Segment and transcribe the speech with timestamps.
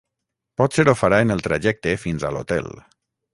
[0.61, 2.73] Potser ho farà en el trajecte fins a l'hotel.